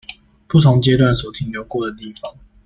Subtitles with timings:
[0.47, 2.33] 不同階段所停留過的地方